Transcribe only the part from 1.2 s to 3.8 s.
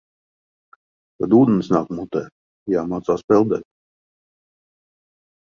Kad ūdens nāk mutē, jāmācās peldēt.